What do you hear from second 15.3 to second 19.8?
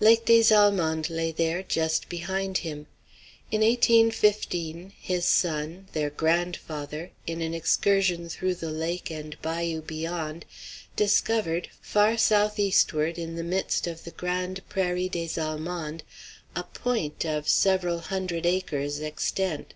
Allemands, a "pointe" of several hundred acres extent.